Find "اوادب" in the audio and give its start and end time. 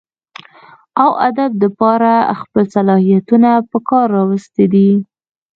1.05-1.51